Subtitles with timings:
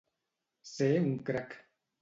[0.71, 1.57] Ser un crac.